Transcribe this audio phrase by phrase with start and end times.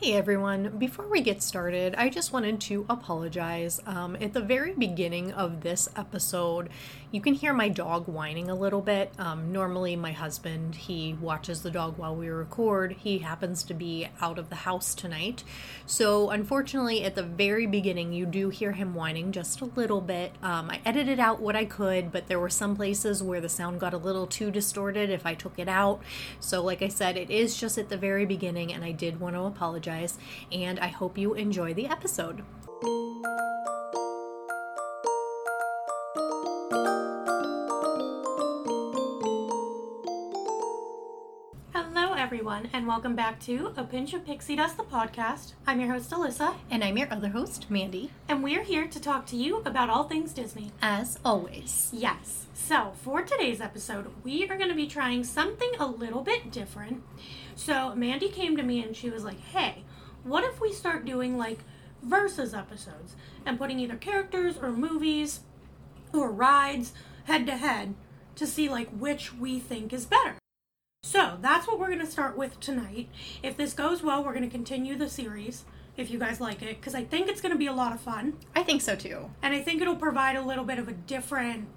[0.00, 3.80] Hey everyone, before we get started, I just wanted to apologize.
[3.84, 6.68] Um, at the very beginning of this episode,
[7.10, 9.12] you can hear my dog whining a little bit.
[9.18, 12.92] Um, normally, my husband, he watches the dog while we record.
[12.92, 15.42] He happens to be out of the house tonight.
[15.84, 20.30] So, unfortunately, at the very beginning, you do hear him whining just a little bit.
[20.44, 23.80] Um, I edited out what I could, but there were some places where the sound
[23.80, 26.00] got a little too distorted if I took it out.
[26.38, 29.34] So, like I said, it is just at the very beginning, and I did want
[29.34, 29.87] to apologize
[30.52, 32.44] and I hope you enjoy the episode.
[42.28, 45.54] Everyone, and welcome back to A Pinch of Pixie Dust, the podcast.
[45.66, 49.24] I'm your host, Alyssa, And I'm your other host, Mandy, and we're here to talk
[49.28, 50.70] to you about all things Disney.
[50.82, 51.88] as always.
[51.90, 52.44] Yes.
[52.52, 57.02] So, for today's episode, we are going to be trying something a little bit different.
[57.54, 59.84] So, Mandy came to me and she was like, hey,
[60.22, 61.60] what if we start doing like
[62.02, 65.40] versus episodes and putting either characters or movies
[66.12, 66.92] or rides
[67.24, 67.94] head to head
[68.36, 70.37] to see like which we think is better?
[71.40, 73.08] That's what we're going to start with tonight.
[73.42, 75.64] If this goes well, we're going to continue the series
[75.96, 78.00] if you guys like it because I think it's going to be a lot of
[78.00, 78.34] fun.
[78.54, 79.30] I think so too.
[79.42, 81.68] And I think it'll provide a little bit of a different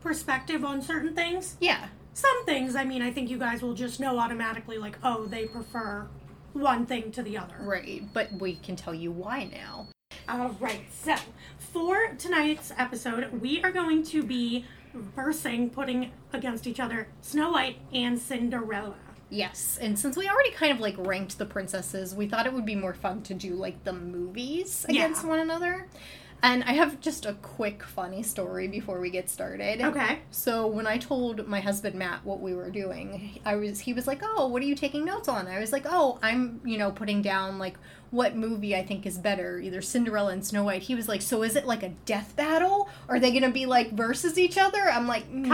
[0.00, 1.56] perspective on certain things.
[1.60, 1.88] Yeah.
[2.14, 5.46] Some things, I mean, I think you guys will just know automatically, like, oh, they
[5.46, 6.08] prefer
[6.52, 7.54] one thing to the other.
[7.60, 9.86] Right, but we can tell you why now.
[10.28, 11.14] All right, so
[11.58, 17.78] for tonight's episode, we are going to be versing, putting against each other Snow White
[17.92, 18.94] and Cinderella.
[19.32, 22.66] Yes, and since we already kind of like ranked the princesses, we thought it would
[22.66, 25.04] be more fun to do like the movies Yeah.
[25.04, 25.86] against one another.
[26.42, 29.82] And I have just a quick funny story before we get started.
[29.82, 30.20] Okay.
[30.30, 34.06] So when I told my husband Matt what we were doing, I was he was
[34.06, 36.90] like, "Oh, what are you taking notes on?" I was like, "Oh, I'm, you know,
[36.90, 37.76] putting down like
[38.10, 41.42] what movie I think is better, either Cinderella and Snow White." He was like, "So
[41.42, 42.88] is it like a death battle?
[43.08, 45.46] Are they going to be like versus each other?" I'm like, Kind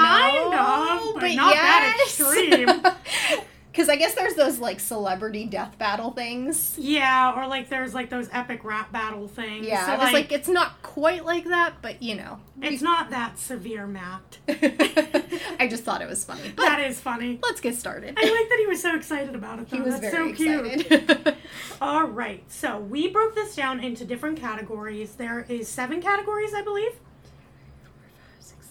[0.51, 2.69] no, of, but not that extreme.
[3.77, 6.75] Because I guess there's those like celebrity death battle things.
[6.79, 9.67] Yeah, or like there's like those epic rap battle things.
[9.67, 13.11] Yeah, So, I was like, it's not quite like that, but you know, it's not
[13.11, 14.39] that severe, Matt.
[14.49, 16.53] I just thought it was funny.
[16.57, 17.41] That is funny.
[17.43, 18.15] let's get started.
[18.17, 19.69] I like that he was so excited about it.
[19.69, 19.77] Though.
[19.77, 20.91] He was That's very so cute.
[20.93, 21.37] excited.
[21.81, 25.17] All right, so we broke this down into different categories.
[25.17, 26.93] There is seven categories, I believe.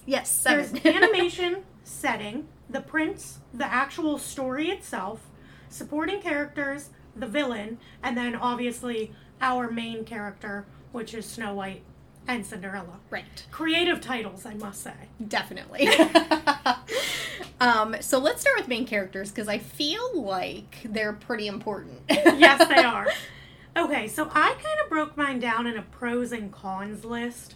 [0.06, 5.28] yes, There's animation, setting, the prince, the actual story itself,
[5.70, 11.84] supporting characters, the villain, and then obviously our main character, which is Snow White
[12.28, 13.00] and Cinderella.
[13.09, 13.46] right.
[13.52, 14.94] Creative titles, I must say.
[15.28, 15.88] Definitely.
[17.59, 22.02] um, so let's start with main characters because I feel like they're pretty important.
[22.09, 23.08] yes, they are.
[23.78, 27.56] Okay, so I kind of broke mine down in a pros and cons list.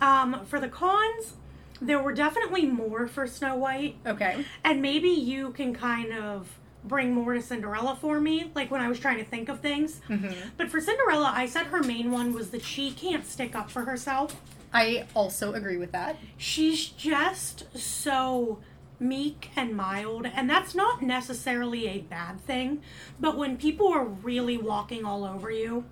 [0.00, 1.34] Um, for the cons,
[1.80, 4.44] there were definitely more for Snow White, Okay.
[4.64, 8.88] and maybe you can kind of bring more to Cinderella for me, like when I
[8.88, 10.00] was trying to think of things.
[10.08, 10.48] Mm-hmm.
[10.56, 13.84] But for Cinderella, I said her main one was that she can't stick up for
[13.84, 14.40] herself.
[14.72, 16.16] I also agree with that.
[16.36, 18.58] She's just so
[18.98, 22.82] meek and mild, and that's not necessarily a bad thing.
[23.18, 25.84] But when people are really walking all over you,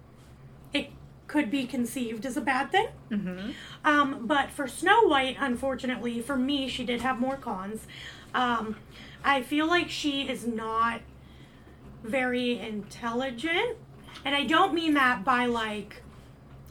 [0.72, 0.90] it
[1.26, 2.88] could be conceived as a bad thing.
[3.10, 3.50] Mm-hmm.
[3.84, 7.86] Um, but for Snow White, unfortunately, for me, she did have more cons.
[8.34, 8.76] Um,
[9.24, 11.00] I feel like she is not
[12.02, 13.76] very intelligent.
[14.24, 16.02] And I don't mean that by like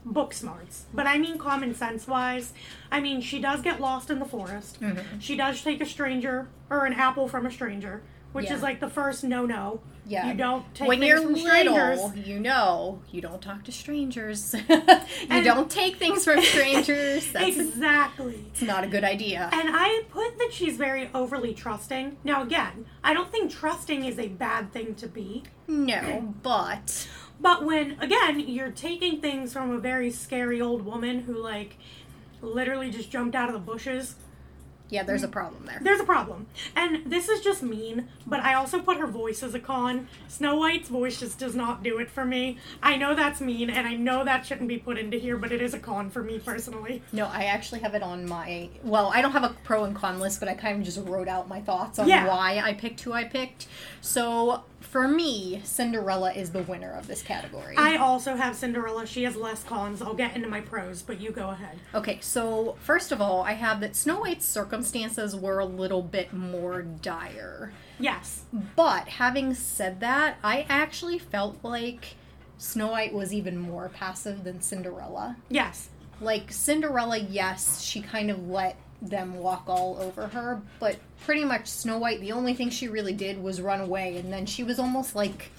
[0.05, 2.53] book smarts, but I mean common sense wise.
[2.91, 4.79] I mean, she does get lost in the forest.
[4.81, 5.03] Mhm.
[5.19, 8.55] She does take a stranger or an apple from a stranger, which Yeah.
[8.55, 9.81] is like the first no no.
[10.07, 10.27] Yeah.
[10.27, 11.99] You don't take when things you're from strangers.
[12.01, 14.53] little, you know you don't talk to strangers.
[14.69, 14.75] you
[15.29, 17.31] And- don't take things from strangers.
[17.33, 18.45] That's Exactly.
[18.51, 19.49] it's not a good idea.
[19.51, 22.17] And I put that she's very overly trusting.
[22.23, 25.43] Now, again, I don't think trusting is a bad thing to be.
[25.67, 27.07] No, but
[27.39, 31.77] But when, again, you're taking things from a very scary old woman who, like,
[32.41, 34.15] literally just jumped out of the bushes,
[34.89, 35.31] yeah, there's a mm.
[35.31, 35.79] problem there.
[35.81, 36.47] there's a problem.
[36.75, 40.07] And this is just mean, but I also put her voice as a con.
[40.27, 42.57] Snow White's voice just does not do it for me.
[42.81, 45.61] I know that's mean, and I know that shouldn't be put into here, but it
[45.61, 47.01] is a con for me personally.
[47.11, 48.69] No, I actually have it on my.
[48.83, 51.27] Well, I don't have a pro and con list, but I kind of just wrote
[51.27, 52.27] out my thoughts on Yeah.
[52.27, 53.67] why I picked who I picked.
[54.01, 57.75] So for me, Cinderella is the winner of this category.
[57.77, 59.05] I also have Cinderella.
[59.05, 60.01] She has less cons.
[60.01, 61.77] I'll get into my pros, but you go ahead.
[61.93, 66.31] Okay, so first of all, I have that Snow White's circumstances were a little bit
[66.31, 67.73] more dire.
[67.99, 68.45] Yes.
[68.75, 72.15] But having said that, I actually felt like
[72.57, 75.35] Snow White was even more passive than Cinderella.
[75.49, 75.89] Yes.
[76.21, 81.67] Like Cinderella, yes, she kind of let them walk all over her, but pretty much
[81.67, 84.79] Snow White, the only thing she really did was run away, and then she was
[84.79, 85.51] almost like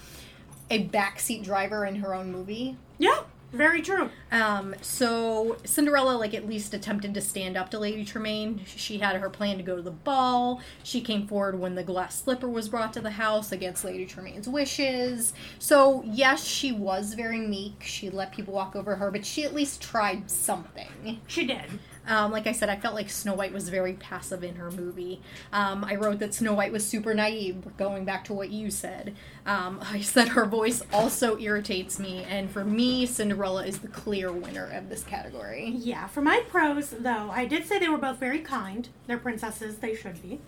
[0.69, 2.77] a backseat driver in her own movie.
[2.97, 3.21] Yeah.
[3.51, 4.11] Very true.
[4.31, 8.61] Um, so Cinderella, like, at least attempted to stand up to Lady Tremaine.
[8.67, 10.61] She had her plan to go to the ball.
[10.83, 14.47] She came forward when the glass slipper was brought to the house against Lady Tremaine's
[14.47, 15.33] wishes.
[15.57, 17.81] So, yes, she was very meek.
[17.83, 21.19] She let people walk over her, but she at least tried something.
[21.25, 21.65] She did.
[22.07, 25.21] Um, like I said, I felt like Snow White was very passive in her movie.
[25.53, 29.15] Um, I wrote that Snow White was super naive, going back to what you said.
[29.45, 34.31] Um, I said her voice also irritates me, and for me, Cinderella is the clear
[34.31, 35.69] winner of this category.
[35.69, 38.87] Yeah, for my pros, though, I did say they were both very kind.
[39.07, 40.39] They're princesses, they should be.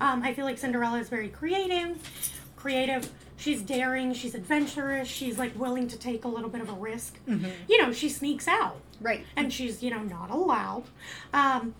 [0.00, 1.98] Um, I feel like Cinderella is very creative.
[2.56, 3.10] Creative.
[3.38, 7.18] She's daring, she's adventurous, she's like willing to take a little bit of a risk.
[7.68, 8.80] You know, she sneaks out.
[9.00, 9.24] Right.
[9.36, 10.82] and she's you know not allowed.
[11.32, 11.74] Um,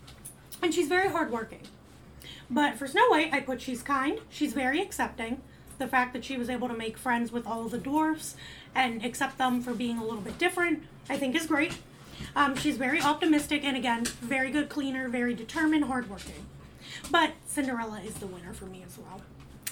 [0.63, 1.63] and she's very hardworking.
[2.49, 5.43] But for snow white i put she's kind she's very accepting.
[5.79, 8.37] The fact that she was able to make friends with all the dwarfs
[8.75, 11.77] and accept them for being a little bit different i think is great.
[12.37, 16.47] Um, she's very optimistic and again very good cleaner very determined hardworking.
[17.11, 19.21] But cinderella is the winner for me as well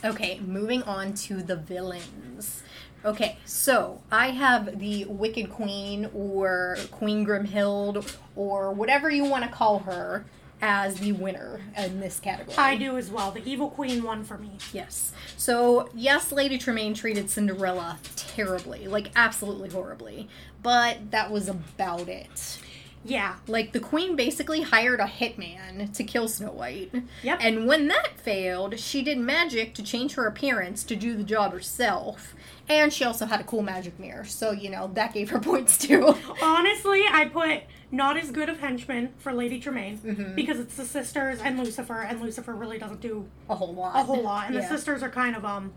[0.06, 2.62] Okay, moving on to the villains.
[3.04, 9.50] Okay, so I have the Wicked Queen or Queen Grimhilde or whatever you want to
[9.50, 10.24] call her
[10.62, 12.56] as the winner in this category.
[12.56, 15.12] i do as well the evil queen won for me Yes.
[15.36, 20.28] So, yes, Lady Tremaine treated Cinderella terribly, like absolutely horribly,
[20.62, 22.58] but that was about it.
[23.06, 26.92] Yeah Like, the queen basically hired a hitman to kill Snow White.
[27.22, 27.38] Yep.
[27.40, 31.52] And when that failed, she did magic to change her appearance to do the job
[31.52, 32.34] herself.
[32.68, 35.78] And she also had a cool magic mirror, so, you know, that gave her points
[35.78, 36.14] too.
[36.42, 37.62] Honestly, I put
[37.92, 40.34] not as good of henchmen for Lady Tremaine Mm-hmm.
[40.34, 43.94] because it's the sisters and Lucifer, and Lucifer really doesn't do a whole lot.
[43.94, 45.72] a whole lot, and the sisters are kind of um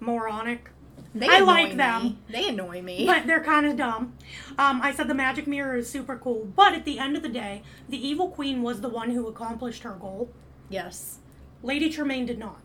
[0.00, 0.70] moronic,
[1.18, 1.74] They I like me.
[1.76, 2.18] them.
[2.28, 3.06] They annoy me.
[3.06, 4.14] but they're kind of dumb.
[4.58, 7.28] Um, I said the magic mirror is super cool, but at the end of the
[7.28, 10.30] day, the evil queen was the one who accomplished her goal.
[10.68, 11.18] yes.
[11.62, 12.58] Lady Tremaine did not.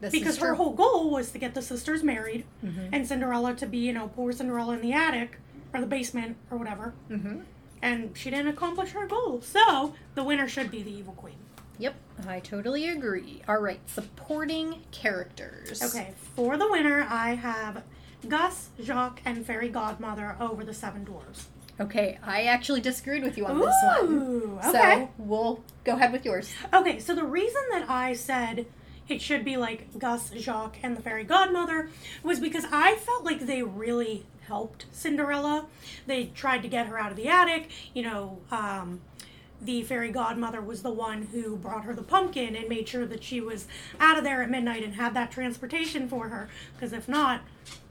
[0.00, 0.48] This Because is her.
[0.52, 0.56] Mm-hmm.
[0.62, 2.44] whole goal was to get the sisters married
[2.92, 5.38] and Cinderella to be, you know, poor Cinderella in the attic
[5.74, 6.94] or the basement or whatever.
[7.10, 7.42] Mhm.
[7.82, 9.40] And she didn't accomplish her goal.
[9.42, 11.36] So the winner should be the evil queen.
[11.78, 11.94] Yep,
[12.26, 13.42] I totally agree.
[13.48, 15.82] All right, supporting characters.
[15.82, 17.82] Okay, for the winner, I have
[18.26, 21.46] Gus, Jaq, and Fairy Godmother over the Seven Dwarves.
[21.78, 24.58] Okay, I actually disagreed with you on this one.
[24.64, 24.70] Okay.
[24.72, 26.50] So we'll go ahead with yours.
[26.72, 28.66] Okay, so the reason that I said
[29.08, 31.90] it should be like Gus, Jaq, and the Fairy Godmother
[32.22, 35.66] was because I felt like they really helped Cinderella.
[36.06, 37.70] They tried to get her out of the attic.
[37.94, 39.00] You know, um,
[39.60, 43.24] the Fairy Godmother was the one who brought her the pumpkin and made sure that
[43.24, 43.66] she was
[43.98, 46.48] out of there at midnight and had that transportation for her.
[46.74, 47.40] Because if not,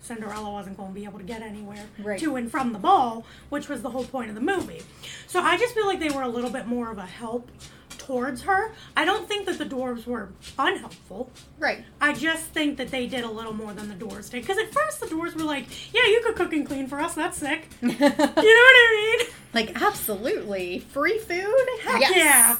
[0.02, 2.20] Cinderella wasn't going to be able to get anywhere Right.
[2.20, 4.84] to and from the ball, which was the whole point of the movie.
[5.28, 7.50] So I just feel like they were a little bit more of a help
[7.98, 8.72] towards her.
[8.96, 10.30] I don't think that the dwarves were
[10.60, 11.32] unhelpful.
[11.58, 11.84] Right.
[12.00, 14.42] I just think that they did a little more than the dwarves did.
[14.42, 17.16] Because at first the dwarves were like, "Yeah, you could cook and clean for us.
[17.16, 19.28] That's sick." you know what I mean?
[19.56, 20.80] Like, absolutely.
[20.80, 21.66] Free food?
[21.82, 22.16] Heck yes.
[22.16, 22.58] yeah.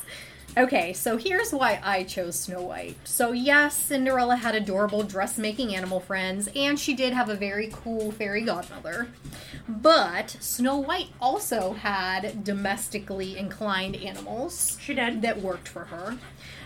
[0.58, 2.96] Okay, so here's why I chose Snow White.
[3.04, 8.14] So, yes, Cinderella had adorable dressmaking animal friends, and she did have a very cool
[8.14, 9.10] fairy godmother.
[9.68, 15.22] But Snow White also had domestically inclined animals She did.
[15.24, 16.18] that worked for her.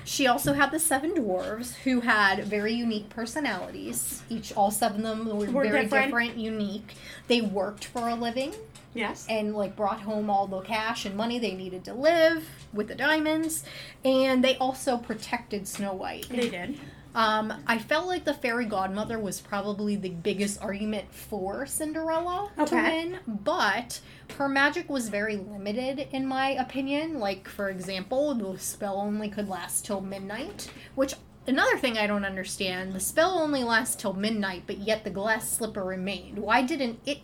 [0.10, 4.24] She also had the seven dwarves who had very unique personalities.
[4.28, 6.06] Each, all seven of them were, Were very different.
[6.08, 6.96] different, unique.
[7.28, 8.56] They worked for a living
[8.96, 9.28] Yes.
[9.30, 12.96] and like brought home all the cash and money they needed to live with the
[12.96, 13.64] diamonds.
[14.04, 16.28] And they also protected Snow White.
[16.28, 16.80] They did.
[17.20, 22.74] Um, I felt like the fairy godmother was probably the biggest argument for Cinderella to
[22.76, 24.00] win, but
[24.38, 27.20] her magic was very limited in my opinion.
[27.20, 31.14] Like, for example, the spell only could last till midnight, which
[31.46, 35.52] another thing I don't understand, the spell only lasts till midnight, but yet the glass
[35.52, 36.40] slipper remained.
[36.40, 37.20] Why didn't it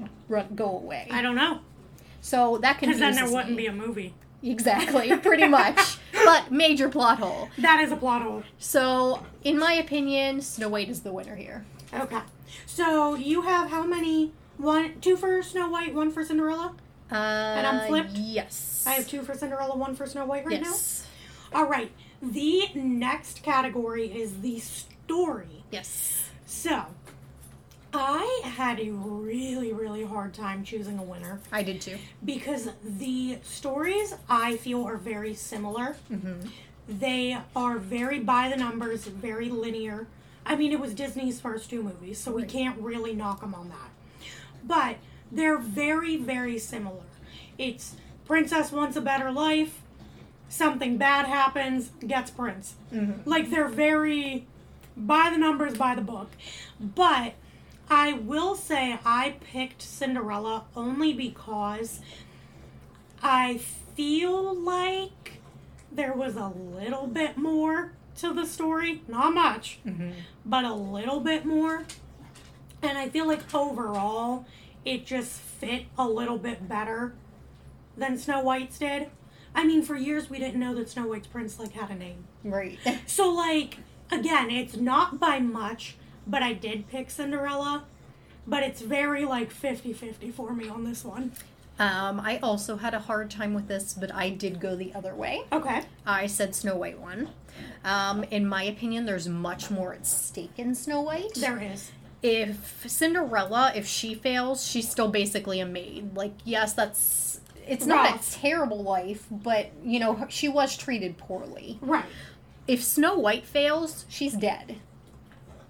[0.58, 1.08] go away?
[1.10, 1.62] I don't know.
[2.20, 3.64] So that can Because then there wouldn't me.
[3.64, 4.14] be a movie.
[4.44, 5.98] Exactly, pretty much.
[6.24, 7.50] but major plot hole.
[7.58, 8.44] That is a plot hole.
[8.58, 11.66] So, in my opinion, Snow White is the winner here.
[11.94, 12.20] Okay.
[12.66, 14.32] So you have how many?
[14.58, 16.76] One, two for Snow White, one for Cinderella.
[17.12, 18.12] Uh, and I'm flipped?
[18.12, 18.84] Yes.
[18.88, 20.70] I have two for Cinderella, one for Snow White right now.
[20.70, 21.08] Yes.
[21.52, 21.60] now.
[21.60, 21.92] All right.
[22.22, 25.64] The next category is the story.
[25.72, 26.30] Yes.
[26.46, 26.86] So,
[27.98, 31.98] I had a really, really hard time choosing a winner I did too.
[32.24, 35.96] because the stories I feel are very similar.
[36.12, 36.48] Mm-hmm.
[36.88, 40.08] They are very by the numbers, very linear.
[40.46, 43.70] I mean, it was Disney's first two movies, so we can't really knock them on
[43.70, 43.90] that.
[44.64, 44.98] But
[45.32, 47.02] they're very, very similar.
[47.58, 49.82] It's Princess wants a better life,
[50.50, 52.76] something bad happens, gets Prince.
[53.26, 54.46] Like, they're very
[54.98, 56.30] by the numbers, by the book.
[56.80, 57.34] But
[57.90, 62.00] I will say I picked Cinderella only because
[63.22, 63.60] I
[63.96, 65.40] feel like
[65.92, 69.02] there was a little bit more to the story.
[69.08, 70.12] Not much, mm-hmm.
[70.46, 71.86] but a little bit more.
[72.82, 74.46] And I feel like overall,
[74.84, 77.14] it just fit a little bit better
[77.98, 79.10] than Snow White's did.
[79.54, 82.26] I mean, for years we didn't know that Snow White's prince like had a name.
[82.44, 82.78] Right.
[83.08, 83.78] So like
[84.12, 85.96] again, it's not by much,
[86.28, 87.84] but I did pick Cinderella.
[88.48, 91.32] But it's very like 50-50 for me on this one.
[91.80, 95.16] Um, I also had a hard time with this, but I did go the other
[95.16, 95.42] way.
[95.52, 95.82] Okay.
[96.06, 97.30] I said Snow White one.
[97.84, 101.34] Um, in my opinion, there's much more at stake in Snow White.
[101.36, 101.92] There is.
[102.22, 106.16] if Cinderella, if she fails, she's still basically a maid.
[106.16, 111.80] Like, yes, that's it's not a terrible life, but you know she was treated poorly.
[111.82, 112.06] Right.
[112.68, 114.78] If Snow White fails, she's dead.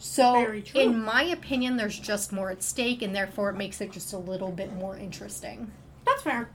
[0.06, 4.14] So, in my opinion, there's just more at stake, and therefore it makes it just
[4.14, 5.72] a little bit more interesting.
[6.06, 6.52] That's fair.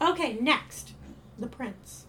[0.00, 0.92] Okay, next.
[1.36, 2.06] The prince.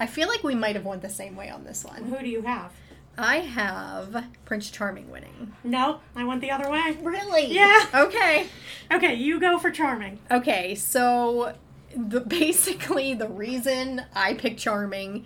[0.00, 2.02] I feel like we might have went the same way on this one.
[2.06, 2.72] Who do you have?
[3.16, 5.54] I have Prince Charming winning.
[5.62, 6.98] No, I went the other way.
[7.00, 7.46] Really?
[7.46, 7.86] Yeah.
[7.94, 8.48] Okay.
[8.92, 10.18] Okay, you go for charming.
[10.28, 11.54] Okay, so
[11.96, 15.24] the basically the reason I picked Charming,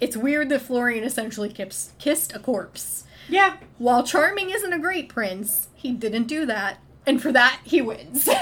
[0.00, 3.04] it's weird that Florian essentially kips, kissed a corpse.
[3.30, 3.56] Yeah.
[3.78, 8.28] While Charming isn't a great prince, he didn't do that, and for that he wins.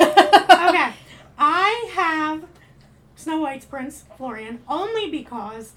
[0.59, 0.93] Okay.
[1.39, 2.45] I have
[3.15, 5.73] Snow White's prince, Florian, only because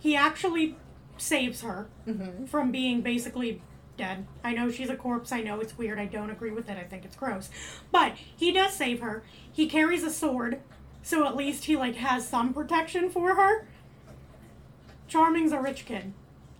[0.00, 0.76] he actually
[1.16, 2.48] saves her Mhm.
[2.48, 3.62] from being basically
[3.96, 4.26] dead.
[4.42, 5.30] I know she's a corpse.
[5.30, 5.98] I know it's weird.
[6.00, 6.76] I don't agree with it.
[6.78, 7.48] I think it's gross.
[7.92, 9.22] But he does save her.
[9.52, 10.60] He carries a sword,
[11.02, 13.66] so at least he like has some protection for her.
[15.06, 16.12] Charming's a rich kid.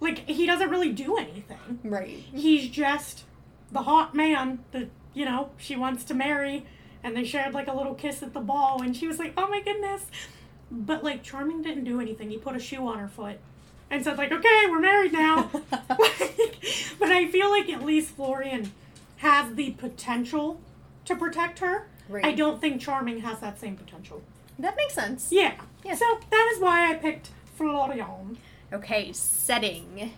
[0.02, 1.78] Like he doesn't really do anything.
[1.84, 2.18] Right.
[2.34, 3.22] He's just
[3.70, 6.66] the hot man that, you know, she wants to marry
[7.04, 9.46] and they shared like a little kiss at the ball and she was like, "Oh
[9.48, 10.06] my goodness."
[10.72, 12.30] But like Charming didn't do anything.
[12.30, 13.38] He put a shoe on her foot
[13.90, 18.72] and said like, "Okay, we're married now." but I feel like at least Florian
[19.18, 20.60] has the potential
[21.04, 21.86] to protect her.
[22.08, 22.24] Right.
[22.24, 24.22] I don't think Charming has that same potential.
[24.58, 25.28] That makes sense.
[25.30, 25.54] Yeah.
[25.84, 25.94] Yeah.
[25.94, 28.38] So that is why I picked Florian.
[28.72, 30.14] Okay, setting.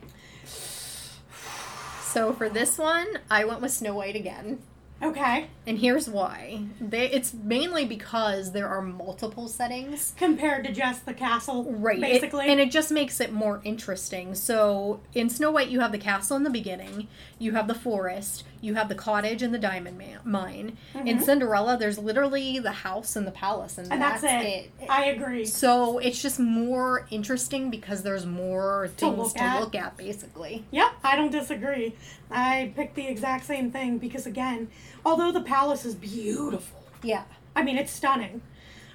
[2.02, 4.60] So for this one, I went with Snow White again.
[5.04, 5.46] Okay.
[5.66, 6.64] And here's why.
[6.80, 10.14] They, it's mainly because there are multiple settings.
[10.18, 11.98] Compared to just the castle, Right.
[11.98, 12.48] it- Basically.
[12.48, 14.34] and it just makes it more interesting.
[14.34, 17.08] So in Snow White, you have the castle in the beginning,
[17.38, 20.76] you have the forest, you have the cottage and the diamond ma- mine.
[21.04, 23.92] In Cinderella, there's literally the house and the palace, and, Mm-hmm.
[23.92, 24.70] and that's, it.
[24.88, 25.44] I agree.
[25.44, 29.60] So it's just more interesting because there's more things look to at.
[29.60, 30.64] look at, basically.
[30.70, 31.94] Yep, I don't disagree.
[32.30, 34.68] I picked the exact same thing because, again,
[35.04, 38.42] although the palace is beautiful, Yeah, I mean, it's stunning.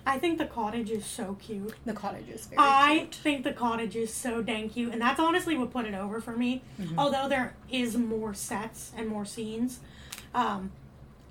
[0.06, 1.76] I think the cottage is so cute.
[1.86, 3.16] the cottage is very I cute.
[3.16, 6.36] think the cottage is so dang cute, and that's honestly what put it over for
[6.36, 6.64] me.
[6.82, 6.98] Mm-hmm.
[6.98, 9.80] Although there is more sets and more scenes,
[10.34, 10.72] um,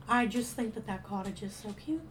[0.09, 2.03] I just think that that cottage is so cute.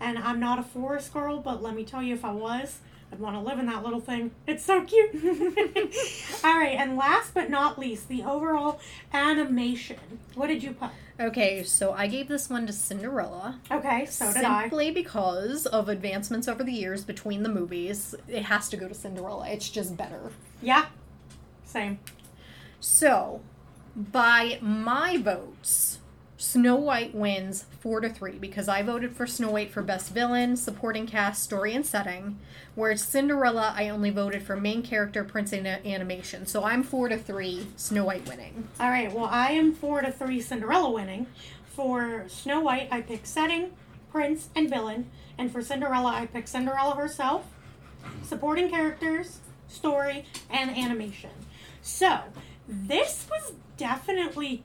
[0.00, 2.80] And I'm not a forest girl, but let me tell you, if I was,
[3.14, 4.32] I'd want to live in that little thing.
[4.44, 5.14] It's so cute.
[6.44, 8.80] All right, and last but not least, the overall
[9.12, 10.18] animation.
[10.34, 10.90] What did you put?
[11.20, 13.60] Okay, so I gave this one to Cinderella.
[13.70, 14.62] Okay, so did I.
[14.62, 18.16] simply because of advancements over the years between the movies.
[18.26, 19.48] It has to go to Cinderella.
[19.48, 20.32] It's just better.
[20.60, 20.86] Yeah,
[21.64, 22.00] same.
[22.80, 23.42] So,
[23.94, 26.00] by my votes,
[26.44, 30.56] Snow White wins four to three because I voted for Snow White for best villain,
[30.56, 32.38] supporting cast, story, and setting.
[32.74, 36.44] Whereas Cinderella, I only voted for main character, prince, and animation.
[36.44, 38.68] So I'm four to three, Snow White winning.
[38.78, 41.26] All right, well, I am four to three Cinderella winning.
[41.64, 43.72] For Snow White, I pick setting,
[44.12, 45.10] prince, and villain.
[45.38, 47.46] And for Cinderella, I pick Cinderella herself,
[48.22, 51.30] supporting characters, story, and animation.
[51.80, 52.20] So,
[52.68, 54.62] this was definitely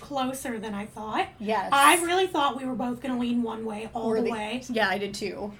[0.00, 1.28] closer than I thought.
[1.38, 1.68] Yes.
[1.72, 4.62] I really thought we were both going to lean one way all the way.
[4.68, 5.52] Yeah, I did too.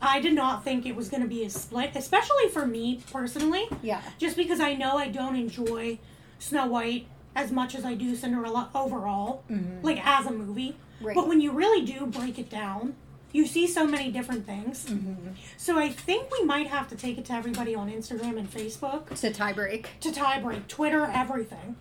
[0.00, 3.64] I did not think it was going to be a split, especially for me personally
[3.82, 4.00] Yeah.
[4.18, 5.98] just because I know I don't enjoy
[6.38, 9.82] Snow White as much as I do Cinderella overall, Mhm.
[9.82, 10.76] like as a movie.
[11.00, 11.14] Right.
[11.16, 12.94] But when you really do break it down,
[13.32, 14.86] you see so many different things.
[14.86, 15.32] Mm-hmm.
[15.56, 19.18] So I think we might have to take it to everybody on Instagram and Facebook
[19.20, 19.90] To tie break.
[20.00, 21.76] to tie break, Twitter, everything,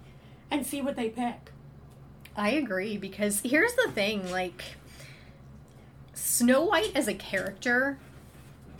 [0.51, 1.51] and see what they pick.
[2.37, 4.63] I agree because here's the thing like
[6.13, 7.97] Snow White as a character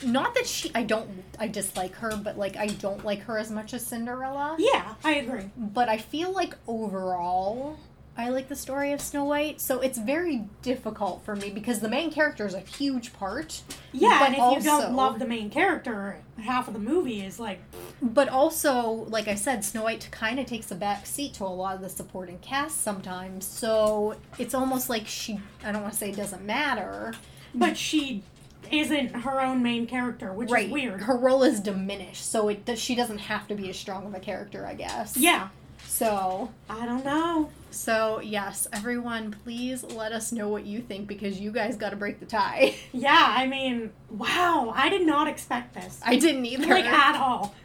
[0.04, 1.10] not that she I don't
[1.40, 5.16] I dislike her but like I don't like her as much as Cinderella Yeah, I
[5.16, 5.50] agree.
[5.58, 7.78] but I feel like overall
[8.17, 11.89] I like the story of Snow White so it's very difficult for me because the
[11.89, 13.62] main character is a huge part.
[13.91, 17.39] Yeah, But and if you don't love the main character, half of the movie is
[17.39, 17.59] like,
[18.01, 21.45] but also like I said Snow White kind of takes a back seat to a
[21.45, 26.00] lot of the supporting cast sometimes so it's almost like she I don't want to
[26.00, 27.13] say it doesn't matter.
[27.53, 28.24] but she
[28.71, 31.01] isn't her own main character, which right is weird.
[31.03, 34.19] her role is diminished so it she doesn't have to be as strong of a
[34.19, 35.15] character i guess.
[35.15, 35.50] Yeah,
[35.98, 37.50] so I don't know.
[37.72, 41.96] so yes everyone please let us know what you think because you guys got to
[41.96, 46.00] break the tie Yeah, I mean, wow, I did not expect this.
[46.06, 47.56] i didn't either Like, at all.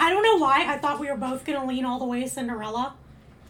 [0.00, 2.26] I don't know why I thought we were both going to lean all the way
[2.26, 2.94] Cinderella.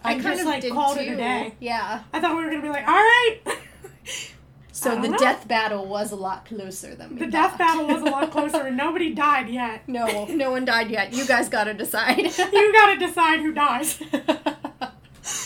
[0.05, 1.05] i kind just, of like, called too.
[1.05, 1.55] it a day.
[1.59, 3.41] yeah I thought we were going to be like, all right.
[4.77, 5.17] so the know.
[5.19, 8.59] death battle was a lot closer than we the death battle was a lot closer
[8.67, 9.89] and nobody died yet.
[9.89, 13.53] no no one died yet you guys got to decide You got to decide who
[13.53, 14.03] dies.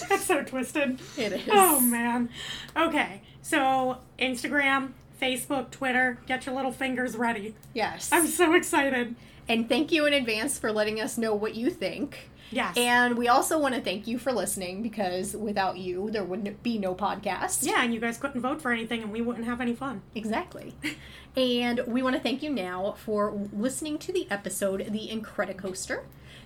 [0.08, 1.00] That's so twisted.
[1.16, 2.28] it is Oh man.
[2.76, 7.54] Okay, so Instagram, Facebook, Twitter, get your little fingers ready.
[7.74, 9.14] yes I'm so excited.
[9.48, 12.76] and thank you in advance for letting us know what you think Yes.
[12.76, 16.78] And we also want to thank you for listening because without you, there wouldn't be
[16.78, 17.64] no podcast.
[17.64, 20.02] yeah, and you guys couldn't vote for anything and we wouldn't have any fun.
[20.14, 20.74] Exactly.
[21.36, 26.02] and we want to thank you now for listening to the episode, The Incredicoaster.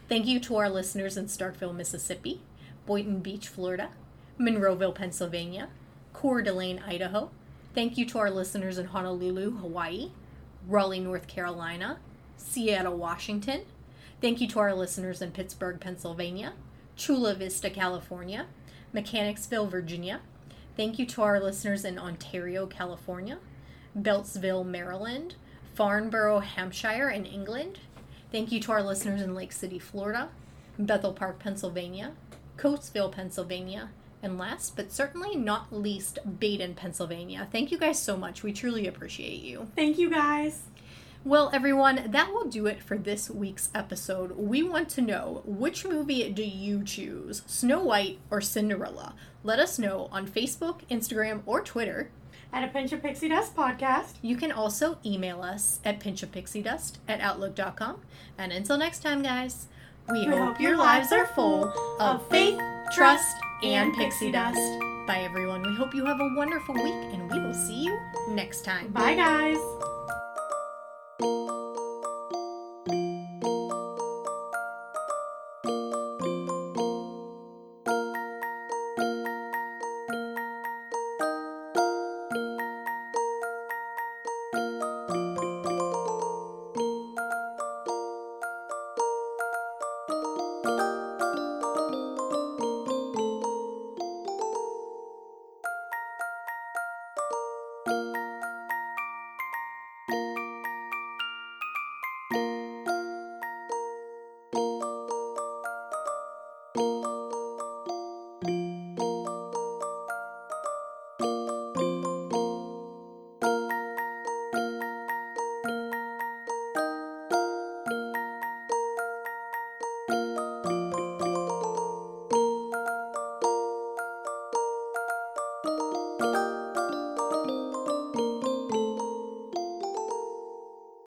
[0.08, 2.42] Thank you to our listeners in Starkville, Mississippi,
[2.84, 3.90] Boynton Beach, Florida,
[4.38, 5.68] Monroeville, Pennsylvania,
[6.12, 7.30] Coeur d'Alene, Idaho.
[7.74, 10.10] Thank you to our listeners in Honolulu, Hawaii,
[10.68, 11.98] Raleigh, North Carolina,
[12.36, 13.62] Seattle, Washington.
[14.24, 16.54] Thank you to our listeners in Pittsburgh, Pennsylvania,
[16.96, 18.46] Chula Vista, California,
[18.94, 20.22] Mechanicsville, Virginia.
[20.78, 23.36] Thank you to our listeners in Ontario, California,
[23.94, 25.34] Beltsville, Maryland,
[25.74, 27.80] Farnborough, Hampshire, and England.
[28.32, 30.30] Thank you to our listeners in Lake City, Florida,
[30.78, 32.12] Bethel Park, Pennsylvania,
[32.56, 33.90] Coatesville, Pennsylvania,
[34.22, 37.46] and last but certainly not least, Baden, Pennsylvania.
[37.52, 38.42] Thank you guys so much.
[38.42, 39.70] We truly appreciate you.
[39.76, 40.62] Thank you guys.
[41.26, 44.32] Well, everyone, that will do it for this week's episode.
[44.36, 49.14] We want to know which movie do you choose, Snow White or Cinderella?
[49.42, 52.10] Let us know on Facebook, Instagram, or Twitter.
[52.52, 54.16] At a Pinch of Pixie Dust podcast.
[54.20, 58.02] You can also email us at pinchofpixiedust at outlook.com.
[58.36, 59.68] And until next time, guys,
[60.12, 62.60] we, hope, your lives are full of faith,
[62.92, 64.60] trust, and pixie dust.
[65.06, 65.62] Bye, everyone.
[65.62, 68.88] We hope you have a wonderful week, and we will see you next time.
[68.88, 69.93] Bye, guys.